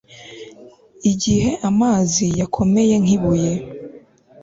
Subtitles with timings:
[1.11, 3.53] igihe amazi yakomeye nk'ibuye